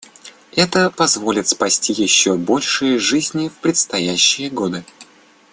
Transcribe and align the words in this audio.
Это 0.55 0.89
позволит 0.89 1.47
спасти 1.47 1.93
еще 1.93 2.33
больше 2.35 2.97
жизней 2.97 3.49
в 3.49 3.59
предстоящие 3.59 4.49
годы. 4.49 4.83